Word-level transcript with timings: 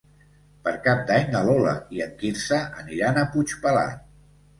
Per 0.67 0.71
Cap 0.85 1.01
d'Any 1.09 1.27
na 1.35 1.41
Lola 1.49 1.73
i 1.97 2.01
en 2.05 2.15
Quirze 2.21 2.57
aniran 2.85 3.21
a 3.21 3.27
Puigpelat. 3.35 4.03